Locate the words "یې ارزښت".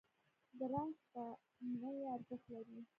1.97-2.45